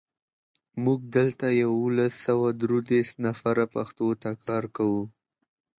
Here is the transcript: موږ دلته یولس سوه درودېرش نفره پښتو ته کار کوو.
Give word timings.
موږ 0.83 0.99
دلته 1.17 1.45
یولس 1.61 2.13
سوه 2.25 2.47
درودېرش 2.61 3.09
نفره 3.25 3.65
پښتو 3.75 4.07
ته 4.21 4.29
کار 4.45 4.63
کوو. 4.75 5.03